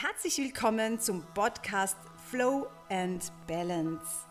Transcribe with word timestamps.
Herzlich 0.00 0.38
willkommen 0.38 1.00
zum 1.00 1.24
Podcast 1.34 1.96
Flow 2.30 2.68
and 2.88 3.32
Balance. 3.48 4.28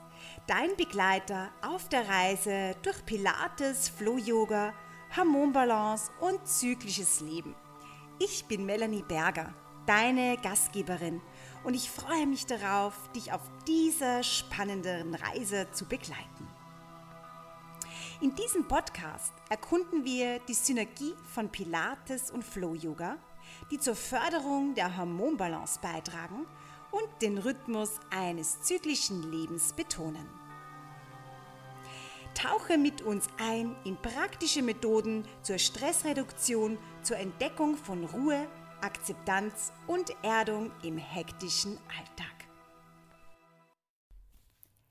Dein 0.48 0.74
Begleiter 0.78 1.50
auf 1.62 1.90
der 1.90 2.08
Reise 2.08 2.74
durch 2.84 3.06
Pilates, 3.06 3.90
Flow 3.90 4.18
Yoga, 4.18 4.74
Hormonbalance 5.18 6.10
und 6.22 6.48
zyklisches 6.48 7.20
Leben. 7.20 7.54
Ich 8.18 8.46
bin 8.46 8.66
Melanie 8.66 9.04
Berger, 9.06 9.54
deine 9.86 10.38
Gastgeberin 10.38 11.22
und 11.66 11.74
ich 11.74 11.92
freue 11.92 12.28
mich 12.28 12.46
darauf, 12.46 12.94
dich 13.12 13.34
auf 13.34 13.42
dieser 13.68 14.24
spannenden 14.24 15.16
Reise 15.16 15.68
zu 15.74 15.84
begleiten. 15.84 16.48
In 18.22 18.34
diesem 18.36 18.66
Podcast 18.70 19.34
erkunden 19.50 20.06
wir 20.06 20.40
die 20.48 20.54
Synergie 20.54 21.14
von 21.34 21.50
Pilates 21.50 22.32
und 22.32 22.46
Flow 22.46 22.74
Yoga 22.74 23.18
die 23.72 23.80
zur 23.80 23.96
Förderung 23.96 24.76
der 24.76 24.98
Hormonbalance 24.98 25.80
beitragen 25.82 26.46
und 26.92 27.22
den 27.22 27.38
Rhythmus 27.38 28.00
eines 28.10 28.62
zyklischen 28.62 29.32
Lebens 29.32 29.74
betonen. 29.74 30.28
Tauche 32.34 32.78
mit 32.78 33.02
uns 33.02 33.28
ein 33.40 33.76
in 33.84 33.98
praktische 33.98 34.62
Methoden 34.62 35.24
zur 35.42 35.58
Stressreduktion, 35.58 36.78
zur 37.02 37.18
Entdeckung 37.18 37.76
von 37.76 38.04
Ruhe, 38.04 38.48
Akzeptanz 38.82 39.74
und 39.88 40.12
Erdung 40.22 40.72
im 40.84 40.98
hektischen 40.98 41.80
Alltag. 41.98 42.28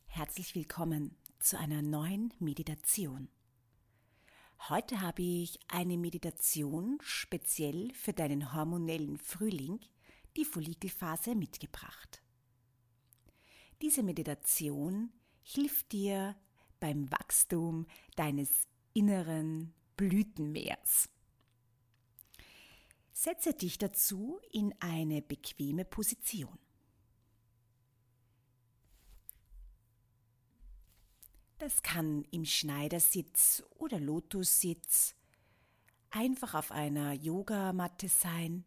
Herzlich 0.06 0.54
willkommen 0.56 1.14
zu 1.38 1.56
einer 1.56 1.82
neuen 1.82 2.34
Meditation. 2.40 3.28
Heute 4.58 5.00
habe 5.00 5.22
ich 5.22 5.60
eine 5.68 5.96
Meditation 5.96 6.98
speziell 7.00 7.92
für 7.94 8.12
deinen 8.12 8.52
hormonellen 8.52 9.18
Frühling, 9.18 9.80
die 10.36 10.44
Follikelphase, 10.44 11.34
mitgebracht. 11.34 12.22
Diese 13.82 14.02
Meditation 14.02 15.12
hilft 15.42 15.92
dir 15.92 16.34
beim 16.80 17.10
Wachstum 17.12 17.86
deines 18.16 18.66
inneren 18.92 19.72
Blütenmeers. 19.96 21.08
Setze 23.12 23.54
dich 23.54 23.78
dazu 23.78 24.40
in 24.50 24.74
eine 24.80 25.22
bequeme 25.22 25.84
Position. 25.84 26.58
Das 31.58 31.82
kann 31.82 32.24
im 32.30 32.44
Schneidersitz 32.44 33.62
oder 33.78 33.98
Lotussitz, 33.98 35.14
einfach 36.10 36.52
auf 36.54 36.70
einer 36.70 37.12
Yogamatte 37.14 38.08
sein. 38.08 38.64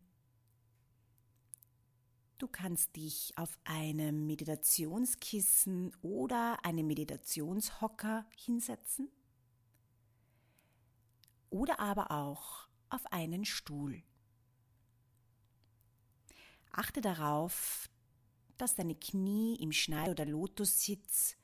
Du 2.40 2.48
kannst 2.48 2.96
dich 2.96 3.34
auf 3.36 3.60
einem 3.64 4.26
Meditationskissen 4.26 5.96
oder 6.02 6.58
einem 6.66 6.88
Meditationshocker 6.88 8.26
hinsetzen 8.36 9.10
oder 11.52 11.80
aber 11.80 12.10
auch 12.10 12.70
auf 12.90 13.06
einen 13.12 13.46
Stuhl. 13.46 14.02
Achte 16.72 17.02
darauf, 17.02 17.88
dass 18.58 18.74
deine 18.74 18.96
Knie 18.96 19.58
im 19.62 19.72
Schneid- 19.72 20.10
oder 20.10 20.26
Lotussitz 20.26 21.36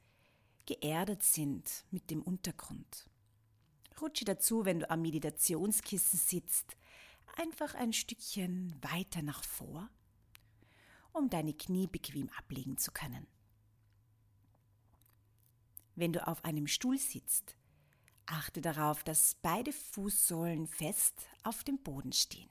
geerdet 0.66 1.24
sind 1.24 1.86
mit 1.92 2.10
dem 2.10 2.22
Untergrund. 2.22 3.10
Rutsche 4.02 4.26
dazu, 4.26 4.66
wenn 4.66 4.80
du 4.80 4.90
am 4.90 5.02
Meditationskissen 5.02 6.20
sitzt, 6.20 6.76
einfach 7.38 7.76
ein 7.76 7.94
Stückchen 7.94 8.76
weiter 8.82 9.22
nach 9.22 9.44
vor, 9.44 9.90
um 11.14 11.30
deine 11.30 11.54
Knie 11.54 11.88
bequem 11.88 12.30
ablegen 12.38 12.78
zu 12.78 12.92
können. 12.92 13.28
Wenn 15.96 16.12
du 16.12 16.28
auf 16.28 16.44
einem 16.44 16.68
Stuhl 16.68 16.98
sitzt, 16.98 17.56
achte 18.26 18.60
darauf, 18.62 19.04
dass 19.04 19.36
beide 19.42 19.72
Fußsohlen 19.72 20.68
fest 20.68 21.30
auf 21.44 21.64
dem 21.64 21.82
Boden 21.82 22.12
stehen. 22.12 22.50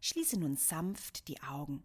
Schließe 0.00 0.38
nun 0.38 0.56
sanft 0.56 1.28
die 1.28 1.40
Augen 1.42 1.84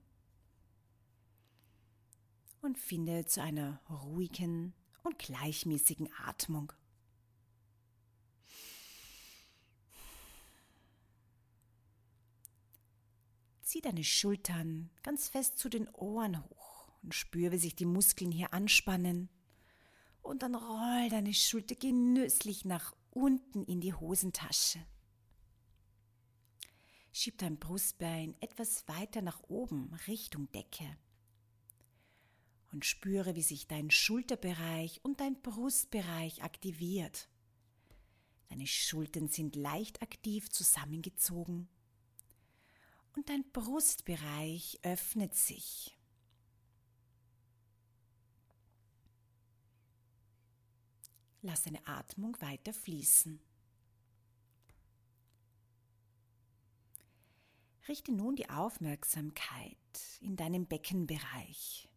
und 2.68 2.78
finde 2.78 3.26
zu 3.26 3.42
einer 3.42 3.80
ruhigen 3.90 4.74
und 5.04 5.18
gleichmäßigen 5.18 6.10
Atmung. 6.26 6.74
Zieh 13.62 13.80
deine 13.80 14.04
Schultern 14.04 14.90
ganz 15.02 15.30
fest 15.30 15.58
zu 15.58 15.70
den 15.70 15.88
Ohren 15.90 16.44
hoch 16.44 16.92
und 17.04 17.16
spür, 17.16 17.54
wie 17.54 17.58
sich 17.58 17.76
die 17.76 17.86
Muskeln 17.86 18.32
hier 18.34 18.54
anspannen. 18.54 19.30
Und 20.22 20.44
dann 20.44 20.56
roll 20.56 21.10
deine 21.10 21.34
Schulter 21.34 21.76
genüsslich 21.76 22.66
nach 22.66 22.94
unten 23.12 23.64
in 23.64 23.80
die 23.80 23.94
Hosentasche. 23.94 24.86
Schieb 27.14 27.38
dein 27.38 27.60
Brustbein 27.60 28.36
etwas 28.42 28.86
weiter 28.90 29.22
nach 29.22 29.42
oben 29.48 29.94
Richtung 30.08 30.52
Decke 30.52 30.98
und 32.72 32.86
spüre, 32.86 33.36
wie 33.36 33.42
sich 33.42 33.68
dein 33.68 33.90
Schulterbereich 33.90 35.00
und 35.04 35.20
dein 35.20 35.42
Brustbereich 35.42 36.44
aktiviert. 36.44 37.30
Deine 38.50 38.68
Schultern 38.68 39.28
sind 39.28 39.56
leicht 39.56 40.02
aktiv 40.02 40.50
zusammengezogen 40.50 41.68
und 43.16 43.30
dein 43.30 43.44
Brustbereich 43.52 44.80
öffnet 44.84 45.36
sich. 45.36 45.98
Lass 51.42 51.64
deine 51.64 51.86
Atmung 51.88 52.40
weiter 52.42 52.74
fließen. 52.74 53.40
Richte 57.88 58.12
nun 58.12 58.36
die 58.36 58.50
Aufmerksamkeit 58.50 59.78
in 60.20 60.36
deinem 60.36 60.66
Beckenbereich. 60.66 61.88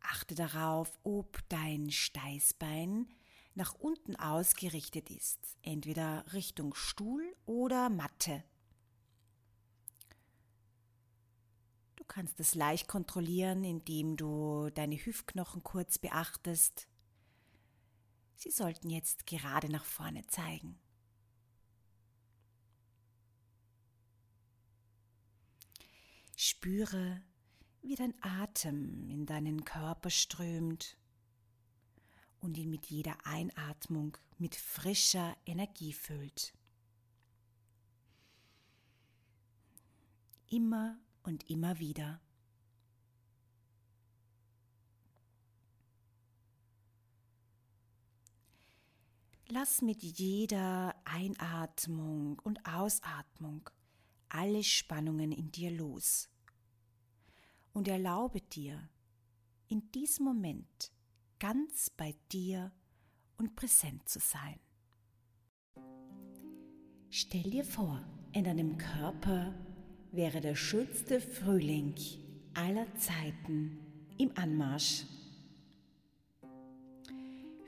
Achte 0.00 0.34
darauf, 0.34 0.98
ob 1.02 1.38
dein 1.48 1.90
Steißbein 1.90 3.08
nach 3.54 3.74
unten 3.74 4.16
ausgerichtet 4.16 5.10
ist, 5.10 5.38
entweder 5.62 6.24
Richtung 6.32 6.74
Stuhl 6.74 7.36
oder 7.46 7.90
Matte. 7.90 8.42
Du 11.96 12.04
kannst 12.04 12.40
das 12.40 12.54
leicht 12.54 12.88
kontrollieren, 12.88 13.64
indem 13.64 14.16
du 14.16 14.70
deine 14.70 14.96
Hüftknochen 14.96 15.62
kurz 15.62 15.98
beachtest. 15.98 16.88
Sie 18.36 18.50
sollten 18.50 18.88
jetzt 18.88 19.26
gerade 19.26 19.70
nach 19.70 19.84
vorne 19.84 20.26
zeigen. 20.26 20.78
Spüre, 26.36 27.20
wie 27.82 27.94
dein 27.94 28.14
Atem 28.22 29.08
in 29.08 29.26
deinen 29.26 29.64
Körper 29.64 30.10
strömt 30.10 30.96
und 32.40 32.56
ihn 32.56 32.70
mit 32.70 32.86
jeder 32.86 33.16
Einatmung 33.24 34.16
mit 34.38 34.54
frischer 34.54 35.36
Energie 35.46 35.92
füllt. 35.92 36.52
Immer 40.48 40.98
und 41.22 41.48
immer 41.48 41.78
wieder. 41.78 42.20
Lass 49.48 49.82
mit 49.82 50.02
jeder 50.02 50.94
Einatmung 51.04 52.38
und 52.38 52.64
Ausatmung 52.66 53.68
alle 54.28 54.62
Spannungen 54.62 55.32
in 55.32 55.50
dir 55.50 55.72
los 55.72 56.30
und 57.72 57.88
erlaube 57.88 58.40
dir, 58.40 58.88
in 59.68 59.90
diesem 59.92 60.24
Moment 60.24 60.92
ganz 61.38 61.90
bei 61.90 62.14
dir 62.32 62.72
und 63.36 63.54
präsent 63.56 64.08
zu 64.08 64.18
sein. 64.18 64.58
Stell 67.08 67.50
dir 67.50 67.64
vor, 67.64 68.04
in 68.32 68.44
deinem 68.44 68.76
Körper 68.78 69.54
wäre 70.12 70.40
der 70.40 70.54
schönste 70.54 71.20
Frühling 71.20 71.94
aller 72.54 72.86
Zeiten 72.96 73.78
im 74.18 74.30
Anmarsch. 74.36 75.04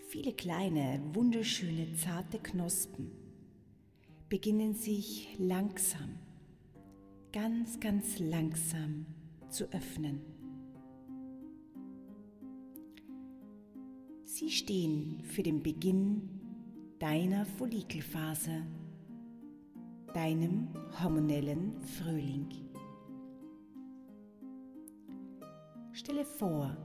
Viele 0.08 0.32
kleine, 0.32 1.00
wunderschöne, 1.14 1.94
zarte 1.94 2.38
Knospen 2.38 3.10
beginnen 4.28 4.74
sich 4.74 5.28
langsam, 5.38 6.18
ganz, 7.32 7.78
ganz 7.80 8.18
langsam 8.18 9.04
zu 9.52 9.64
öffnen. 9.72 10.20
Sie 14.24 14.50
stehen 14.50 15.20
für 15.24 15.42
den 15.42 15.62
Beginn 15.62 16.28
deiner 16.98 17.44
Follikelphase 17.44 18.66
deinem 20.12 20.68
hormonellen 21.02 21.80
Frühling. 21.80 22.48
Stelle 25.92 26.24
vor, 26.24 26.76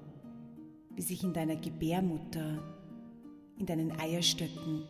wie 0.95 1.01
sich 1.01 1.23
in 1.23 1.33
deiner 1.33 1.55
Gebärmutter, 1.55 2.63
in 3.57 3.65
deinen 3.65 3.91
Eierstöcken, 3.99 4.83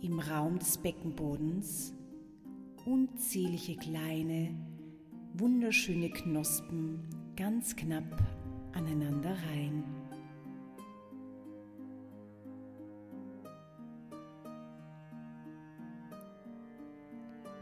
im 0.00 0.18
Raum 0.18 0.58
des 0.58 0.78
Beckenbodens 0.78 1.94
unzählige 2.84 3.76
kleine, 3.76 4.54
wunderschöne 5.34 6.10
Knospen 6.10 7.00
ganz 7.36 7.74
knapp 7.74 8.22
aneinander 8.74 9.34
rein. 9.50 9.84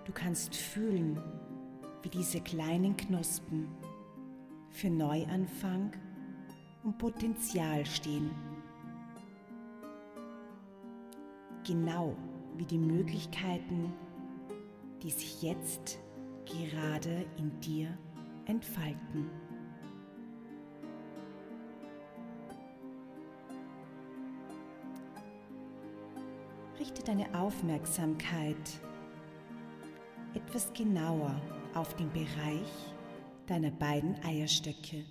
Du 0.05 0.13
kannst 0.13 0.57
fühlen, 0.57 1.21
wie 2.03 2.09
diese 2.09 2.41
kleinen 2.41 2.97
Knospen 2.97 3.69
für 4.71 4.91
Neuanfang 4.91 5.93
und 6.83 6.99
Potenzial 6.99 7.87
stehen. 7.87 8.31
Genau 11.65 12.17
wie 12.57 12.65
die 12.65 12.79
Möglichkeiten, 12.79 13.93
die 15.03 15.11
sich 15.11 15.43
jetzt 15.43 16.01
gerade 16.51 17.27
in 17.39 17.59
dir 17.61 17.97
entfalten. 18.47 19.31
Richte 26.79 27.03
deine 27.03 27.33
Aufmerksamkeit 27.39 28.81
etwas 30.35 30.73
genauer 30.73 31.41
auf 31.75 31.95
den 31.97 32.11
Bereich 32.13 32.95
deiner 33.47 33.71
beiden 33.71 34.15
Eierstöcke. 34.25 35.05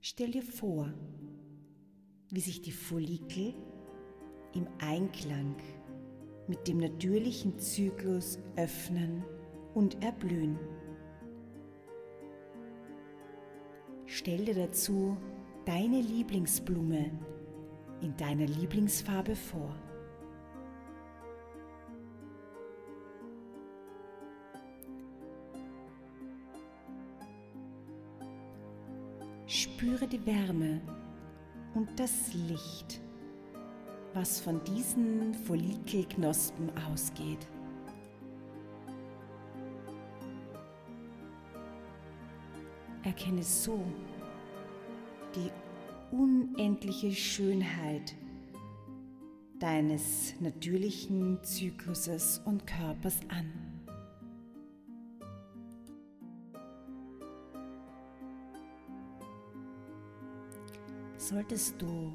Stell 0.00 0.30
dir 0.30 0.42
vor, 0.42 0.92
wie 2.30 2.40
sich 2.40 2.62
die 2.62 2.72
Follikel 2.72 3.54
im 4.54 4.66
Einklang 4.78 5.56
mit 6.48 6.66
dem 6.66 6.78
natürlichen 6.78 7.58
Zyklus 7.58 8.38
öffnen 8.56 9.22
und 9.74 10.02
erblühen. 10.02 10.58
Stell 14.06 14.46
dir 14.46 14.54
dazu 14.54 15.16
deine 15.66 16.00
Lieblingsblume 16.00 17.10
in 18.00 18.16
deiner 18.16 18.46
Lieblingsfarbe 18.46 19.36
vor. 19.36 19.74
Spüre 29.46 30.06
die 30.06 30.24
Wärme 30.26 30.80
und 31.74 31.88
das 31.98 32.32
Licht, 32.34 33.00
was 34.14 34.40
von 34.40 34.62
diesen 34.64 35.34
Follikelknospen 35.34 36.70
ausgeht. 36.90 37.46
Erkenne 43.02 43.42
so 43.42 43.80
die 45.34 45.50
unendliche 46.14 47.12
Schönheit 47.12 48.14
deines 49.58 50.34
natürlichen 50.40 51.42
Zykluses 51.42 52.40
und 52.44 52.66
Körpers 52.66 53.20
an. 53.28 53.52
Solltest 61.16 61.80
du 61.82 62.14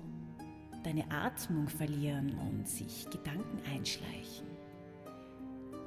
deine 0.83 1.09
Atmung 1.09 1.67
verlieren 1.67 2.37
und 2.39 2.67
sich 2.67 3.09
Gedanken 3.09 3.59
einschleichen, 3.73 4.47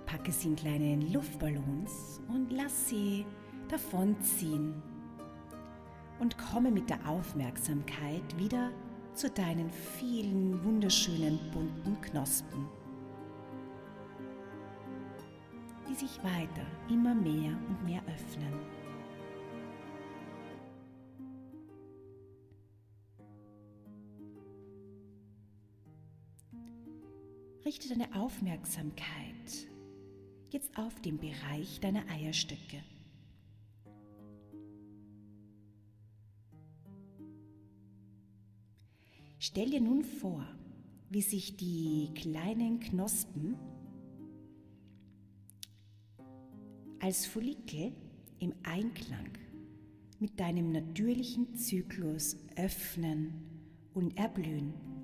packe 0.06 0.32
sie 0.32 0.48
in 0.48 0.56
kleine 0.56 0.96
Luftballons 1.12 2.20
und 2.28 2.52
lass 2.52 2.88
sie 2.88 3.26
davonziehen 3.68 4.82
und 6.18 6.38
komme 6.38 6.70
mit 6.70 6.88
der 6.88 7.06
Aufmerksamkeit 7.08 8.38
wieder 8.38 8.70
zu 9.12 9.30
deinen 9.30 9.70
vielen 9.70 10.62
wunderschönen 10.64 11.38
bunten 11.52 12.00
Knospen, 12.00 12.66
die 15.88 15.94
sich 15.94 16.18
weiter 16.22 16.66
immer 16.88 17.14
mehr 17.14 17.56
und 17.68 17.84
mehr 17.84 18.02
öffnen. 18.06 18.75
Richte 27.66 27.88
deine 27.88 28.14
Aufmerksamkeit 28.14 29.66
jetzt 30.50 30.78
auf 30.78 31.00
den 31.00 31.18
Bereich 31.18 31.80
deiner 31.80 32.08
Eierstöcke. 32.08 32.80
Stell 39.40 39.70
dir 39.70 39.80
nun 39.80 40.04
vor, 40.04 40.46
wie 41.10 41.22
sich 41.22 41.56
die 41.56 42.12
kleinen 42.14 42.78
Knospen 42.78 43.56
als 47.00 47.26
Follikel 47.26 47.92
im 48.38 48.54
Einklang 48.62 49.32
mit 50.20 50.38
deinem 50.38 50.70
natürlichen 50.70 51.56
Zyklus 51.56 52.36
öffnen 52.54 53.34
und 53.92 54.16
erblühen. 54.16 54.95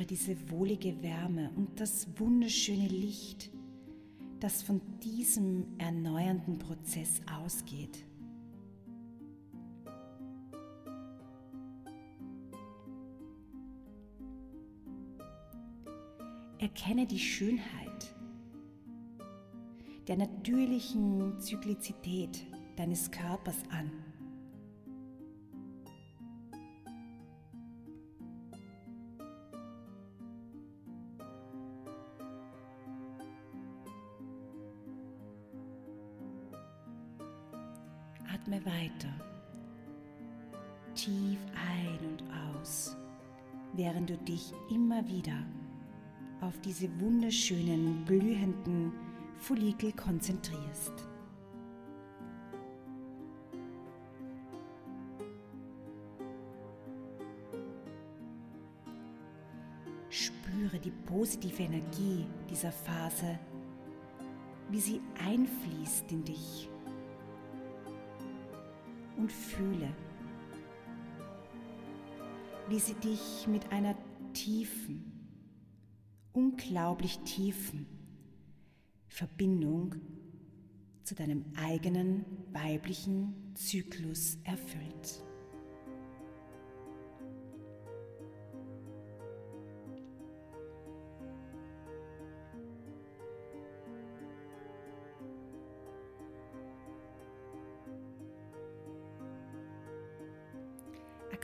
Spüre 0.00 0.06
diese 0.06 0.50
wohlige 0.50 1.02
Wärme 1.02 1.50
und 1.56 1.78
das 1.78 2.06
wunderschöne 2.18 2.88
Licht 2.88 3.50
das 4.38 4.62
von 4.62 4.80
diesem 5.02 5.66
erneuernden 5.76 6.58
Prozess 6.58 7.20
ausgeht. 7.30 8.06
Erkenne 16.58 17.06
die 17.06 17.18
Schönheit 17.18 18.14
der 20.08 20.16
natürlichen 20.16 21.38
Zyklizität 21.40 22.46
deines 22.76 23.10
Körpers 23.10 23.58
an. 23.70 24.09
Atme 38.50 38.64
weiter. 38.66 39.08
Tief 40.94 41.38
ein 41.54 41.98
und 42.08 42.24
aus, 42.52 42.96
während 43.74 44.10
du 44.10 44.16
dich 44.18 44.52
immer 44.70 45.06
wieder 45.06 45.46
auf 46.40 46.58
diese 46.60 46.88
wunderschönen, 47.00 48.04
blühenden 48.04 48.92
Follikel 49.38 49.92
konzentrierst. 49.92 50.92
Spüre 60.08 60.80
die 60.80 60.90
positive 60.90 61.62
Energie 61.62 62.26
dieser 62.48 62.72
Phase, 62.72 63.38
wie 64.70 64.80
sie 64.80 65.00
einfließt 65.24 66.10
in 66.10 66.24
dich 66.24 66.68
und 69.20 69.30
fühle, 69.30 69.94
wie 72.68 72.78
sie 72.78 72.94
dich 72.94 73.46
mit 73.46 73.70
einer 73.70 73.94
tiefen, 74.32 75.12
unglaublich 76.32 77.18
tiefen 77.20 77.86
Verbindung 79.08 79.96
zu 81.02 81.14
deinem 81.14 81.44
eigenen 81.56 82.24
weiblichen 82.52 83.52
Zyklus 83.54 84.38
erfüllt. 84.44 85.22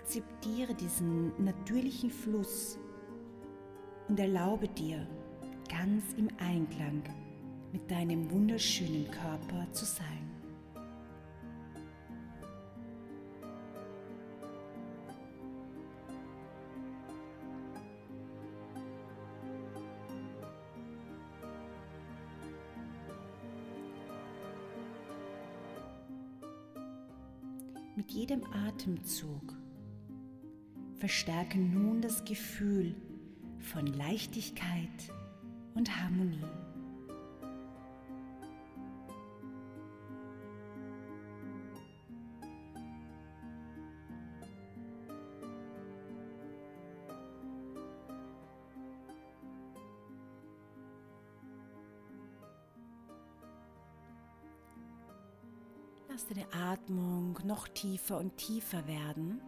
Akzeptiere 0.07 0.73
diesen 0.73 1.33
natürlichen 1.45 2.13
Fluss 2.13 2.79
und 4.07 4.21
erlaube 4.21 4.69
dir, 4.69 5.05
ganz 5.69 6.13
im 6.17 6.29
Einklang 6.39 7.03
mit 7.73 7.91
deinem 7.91 8.31
wunderschönen 8.31 9.11
Körper 9.11 9.67
zu 9.73 9.85
sein. 9.85 10.31
Mit 27.97 28.13
jedem 28.13 28.45
Atemzug 28.53 29.56
verstärke 30.99 31.59
nun 31.59 32.00
das 32.00 32.25
Gefühl 32.25 32.95
von 33.61 33.87
Leichtigkeit 33.87 35.12
und 35.75 36.00
Harmonie. 36.00 36.41
Lass 56.09 56.26
deine 56.29 56.47
Atmung 56.50 57.38
noch 57.45 57.69
tiefer 57.69 58.17
und 58.19 58.38
tiefer 58.38 58.87
werden. 58.87 59.43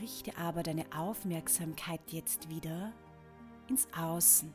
Richte 0.00 0.36
aber 0.38 0.62
deine 0.62 0.86
Aufmerksamkeit 0.96 2.00
jetzt 2.10 2.48
wieder 2.48 2.92
ins 3.68 3.86
Außen. 3.92 4.52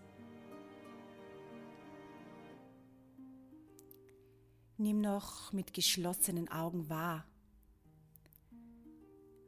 Nimm 4.78 5.02
noch 5.02 5.54
mit 5.54 5.74
geschlossenen 5.74 6.50
Augen 6.50 6.90
wahr, 6.90 7.26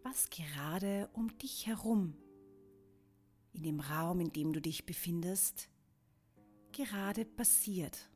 was 0.03 0.29
gerade 0.29 1.09
um 1.13 1.35
dich 1.39 1.67
herum, 1.67 2.15
in 3.53 3.63
dem 3.63 3.79
Raum, 3.79 4.21
in 4.21 4.31
dem 4.31 4.53
du 4.53 4.61
dich 4.61 4.85
befindest, 4.85 5.67
gerade 6.71 7.25
passiert. 7.25 8.07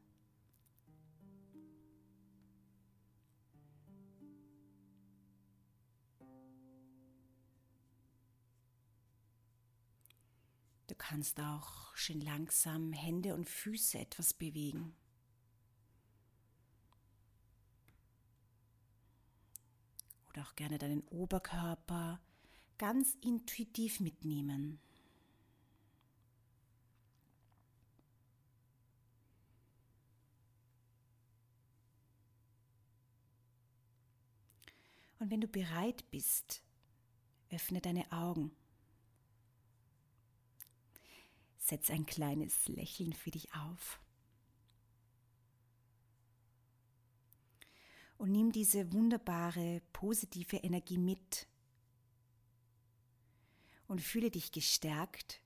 Kannst 11.02 11.40
auch 11.40 11.96
schön 11.96 12.22
langsam 12.22 12.94
Hände 12.94 13.34
und 13.34 13.50
Füße 13.50 13.98
etwas 13.98 14.36
bewegen. 14.36 14.96
Oder 20.30 20.44
auch 20.44 20.56
gerne 20.56 20.78
deinen 20.78 21.02
Oberkörper 21.08 22.22
ganz 22.78 23.18
intuitiv 23.22 24.00
mitnehmen. 24.00 24.80
Und 35.18 35.32
wenn 35.32 35.42
du 35.42 35.48
bereit 35.48 36.10
bist, 36.12 36.62
öffne 37.50 37.82
deine 37.82 38.12
Augen. 38.12 38.56
Setz 41.62 41.92
ein 41.92 42.06
kleines 42.06 42.68
Lächeln 42.68 43.14
für 43.14 43.32
dich 43.32 43.54
auf. 43.54 44.02
Und 48.18 48.32
nimm 48.32 48.52
diese 48.52 48.92
wunderbare, 48.92 49.82
positive 49.94 50.58
Energie 50.58 50.98
mit 50.98 51.48
und 53.88 54.02
fühle 54.02 54.30
dich 54.30 54.52
gestärkt 54.52 55.42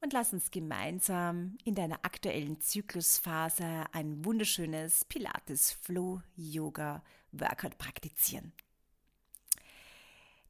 Und 0.00 0.14
lass 0.14 0.32
uns 0.32 0.50
gemeinsam 0.50 1.58
in 1.64 1.74
deiner 1.74 2.04
aktuellen 2.04 2.58
Zyklusphase 2.60 3.84
ein 3.92 4.24
wunderschönes 4.24 5.04
Pilates 5.04 5.72
Flow 5.72 6.22
Yoga 6.36 7.02
Workout 7.40 7.78
praktizieren. 7.78 8.52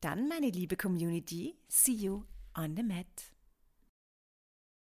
Dann, 0.00 0.28
meine 0.28 0.50
liebe 0.50 0.76
Community, 0.76 1.56
see 1.68 1.94
you 1.94 2.24
on 2.54 2.76
the 2.76 2.82
mat. 2.82 3.33